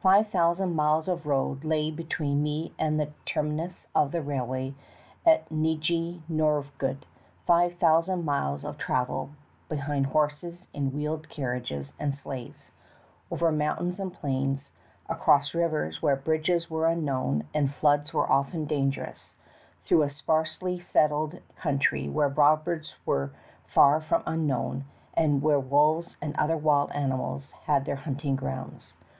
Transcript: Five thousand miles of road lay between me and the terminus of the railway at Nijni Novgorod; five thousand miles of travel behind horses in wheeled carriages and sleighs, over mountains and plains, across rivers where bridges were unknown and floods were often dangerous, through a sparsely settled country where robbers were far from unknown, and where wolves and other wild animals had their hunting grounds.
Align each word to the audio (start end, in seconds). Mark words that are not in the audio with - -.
Five 0.00 0.28
thousand 0.28 0.76
miles 0.76 1.08
of 1.08 1.26
road 1.26 1.64
lay 1.64 1.90
between 1.90 2.44
me 2.44 2.72
and 2.78 3.00
the 3.00 3.10
terminus 3.26 3.88
of 3.92 4.12
the 4.12 4.22
railway 4.22 4.76
at 5.26 5.48
Nijni 5.50 6.20
Novgorod; 6.28 7.04
five 7.44 7.74
thousand 7.80 8.24
miles 8.24 8.64
of 8.64 8.78
travel 8.78 9.30
behind 9.68 10.06
horses 10.06 10.68
in 10.72 10.92
wheeled 10.92 11.28
carriages 11.28 11.92
and 11.98 12.14
sleighs, 12.14 12.70
over 13.32 13.50
mountains 13.50 13.98
and 13.98 14.14
plains, 14.14 14.70
across 15.08 15.54
rivers 15.56 16.00
where 16.00 16.14
bridges 16.14 16.70
were 16.70 16.86
unknown 16.86 17.48
and 17.52 17.74
floods 17.74 18.14
were 18.14 18.30
often 18.30 18.66
dangerous, 18.66 19.34
through 19.84 20.02
a 20.02 20.08
sparsely 20.10 20.78
settled 20.78 21.40
country 21.56 22.08
where 22.08 22.28
robbers 22.28 22.94
were 23.04 23.32
far 23.66 24.00
from 24.00 24.22
unknown, 24.24 24.84
and 25.14 25.42
where 25.42 25.58
wolves 25.58 26.16
and 26.22 26.32
other 26.36 26.56
wild 26.56 26.92
animals 26.92 27.50
had 27.64 27.84
their 27.86 27.96
hunting 27.96 28.36
grounds. 28.36 28.92